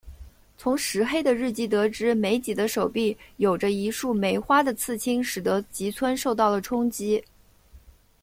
[0.57, 7.23] 从石黑的日记得知美几的手臂有着一束梅花的刺青使得吉村受到了冲击。